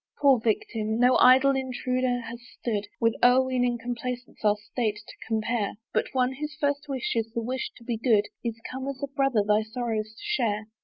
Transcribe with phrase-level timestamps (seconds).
[0.17, 0.99] "Poor victim!
[0.99, 6.55] no idle intruder has stood "With o'erweening complacence our state to compare, "But one, whose
[6.59, 10.15] first wish is the wish to be good, "Is come as a brother thy sorrows
[10.15, 10.65] to share.